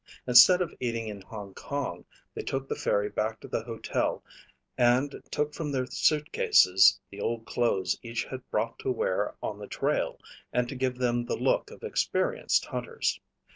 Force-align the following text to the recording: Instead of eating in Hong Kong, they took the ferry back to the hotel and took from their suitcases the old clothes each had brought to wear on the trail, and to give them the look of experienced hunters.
Instead 0.25 0.63
of 0.63 0.73
eating 0.79 1.07
in 1.09 1.21
Hong 1.21 1.53
Kong, 1.53 2.05
they 2.33 2.41
took 2.41 2.67
the 2.67 2.73
ferry 2.75 3.07
back 3.07 3.39
to 3.39 3.47
the 3.47 3.63
hotel 3.63 4.23
and 4.75 5.21
took 5.29 5.53
from 5.53 5.71
their 5.71 5.85
suitcases 5.85 6.99
the 7.11 7.21
old 7.21 7.45
clothes 7.45 7.99
each 8.01 8.23
had 8.25 8.41
brought 8.49 8.79
to 8.79 8.91
wear 8.91 9.35
on 9.43 9.59
the 9.59 9.67
trail, 9.67 10.19
and 10.51 10.67
to 10.69 10.75
give 10.75 10.97
them 10.97 11.23
the 11.27 11.37
look 11.37 11.69
of 11.69 11.83
experienced 11.83 12.65
hunters. 12.65 13.19